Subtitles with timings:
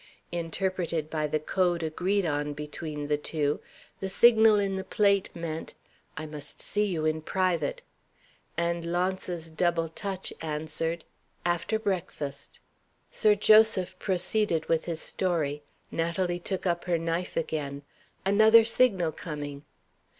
[0.31, 3.59] Interpreted by the Code agreed on between the two,
[3.99, 5.75] the signal in the plate meant,
[6.17, 7.83] "I must see you in private."
[8.57, 11.05] And Launce's double touch answered,
[11.45, 12.59] "After breakfast."
[13.11, 15.61] Sir Joseph proceeded with his story.
[15.91, 17.83] Natalie took up her knife again.
[18.25, 19.65] Another signal coming!